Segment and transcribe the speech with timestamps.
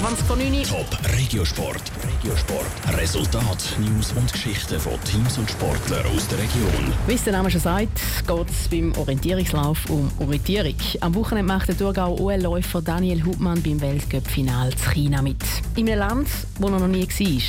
[0.00, 1.82] 20 von 9 Top Regiosport.
[2.02, 2.98] Regiosport.
[2.98, 6.94] Resultat, News und Geschichten von Teams und Sportlern aus der Region.
[7.06, 10.76] Wie es der Name schon sagt, geht es beim Orientierungslauf um Orientierung.
[11.02, 15.44] Am Wochenende macht der Thurgau OL-Läufer Daniel Hubmann beim Weltcup-Final zu China mit.
[15.76, 16.28] In einem Land,
[16.58, 17.42] wo er noch nie war.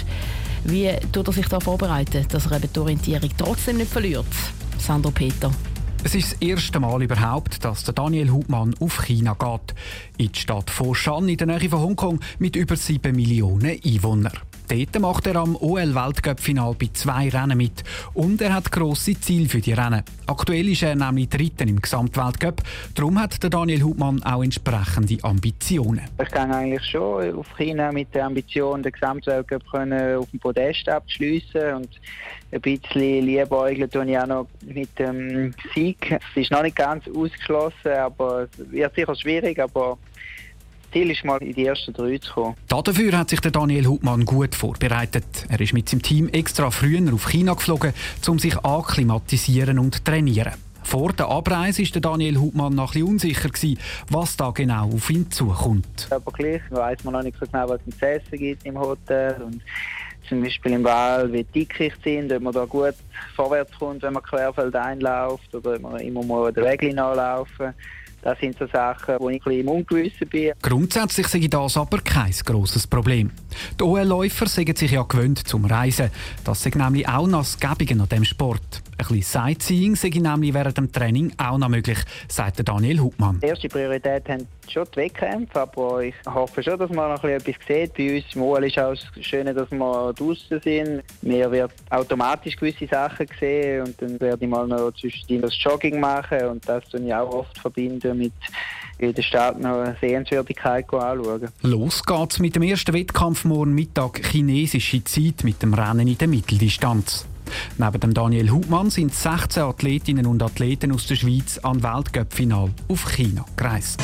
[0.66, 4.26] Wie tut er sich da vorbereiten, dass er die Orientierung trotzdem nicht verliert?
[4.78, 5.52] Sandro Peter.
[6.04, 9.76] Es ist das erste Mal überhaupt, dass der Daniel Hubmann auf China geht.
[10.18, 14.34] In die Stadt Foshan in der Nähe von Hongkong mit über 7 Millionen Einwohnern.
[14.72, 17.84] Dort macht er am OL-Weltcup-Final bei zwei Rennen mit.
[18.14, 20.02] Und er hat grosse Ziele für die Rennen.
[20.28, 22.62] Aktuell ist er nämlich Dritten im Gesamtweltcup.
[22.96, 26.08] Darum hat der Daniel Hubmann auch entsprechende Ambitionen.
[26.24, 31.74] Ich kann eigentlich schon auf China mit der Ambition, den Gesamtweltcup auf dem Podest abzuschliessen.
[31.76, 31.90] Und
[32.54, 36.12] ein bisschen liebäugeln tue ich auch noch mit dem Sieg.
[36.14, 39.98] Es ist noch nicht ganz ausgeschlossen, aber es wird sicher schwierig, aber
[40.92, 42.56] Ziel ist mal in die ersten drei zu kommen.
[42.68, 45.46] Dafür hat sich der Daniel Hubmann gut vorbereitet.
[45.50, 47.94] Er ist mit seinem Team extra früher auf China geflogen,
[48.28, 50.54] um sich akklimatisieren und zu trainieren.
[50.84, 55.30] Vor der Abreise war Daniel Hubmann noch ein unsicher, gewesen, was da genau auf ihn
[55.32, 56.08] zukommt.
[56.10, 59.42] Aber gleich weiß man noch nicht so genau, was es zu essen gibt im Hotel.
[59.42, 59.62] Und
[60.28, 62.96] zum Beispiel im Wahl, wie dickig sind, ob man da gut
[63.36, 67.74] vorwärts kommt, wenn man querfeld einläuft oder ob man immer mal den Weg nachlaufen.
[68.22, 70.54] Das sind so Sachen, wo ich ein bisschen im Ungewissen bin.
[70.62, 73.32] Grundsätzlich sei das aber kein grosses Problem.
[73.80, 76.12] Die OL-Läufer sind sich ja gewöhnt zum Reisen.
[76.44, 77.58] Das ist nämlich auch noch das
[78.02, 78.84] an diesem Sport.
[79.02, 83.40] Ein bisschen Sightseeing sei nämlich während dem Training auch noch möglich, sagt Daniel Hubmann.
[83.40, 87.56] Die erste Priorität haben schon die Wettkämpfe, aber ich hoffe schon, dass man noch etwas
[87.68, 87.96] sieht.
[87.96, 91.02] Bei uns im OL ist auch das Schöne, dass wir draußen sind.
[91.24, 96.00] Mir wird automatisch gewisse Sachen sehen und dann werde ich mal noch zwischendurch das Jogging
[96.00, 98.34] machen und das tue ich auch oft verbinden mit
[99.00, 101.48] in der Stadt noch eine Sehenswürdigkeit anschauen.
[101.64, 106.28] Los geht's mit dem ersten Wettkampf morgen Mittag chinesische Zeit mit dem Rennen in der
[106.28, 107.26] Mitteldistanz.
[107.78, 113.06] Neben dem Daniel Hubmann sind 16 Athletinnen und Athleten aus der Schweiz an Weltcup-Final auf
[113.16, 114.02] China gereist.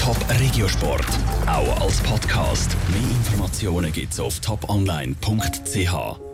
[0.00, 1.06] Top Regiosport,
[1.46, 2.76] auch als Podcast.
[2.90, 6.29] Mehr Informationen gibt's auf toponline.ch.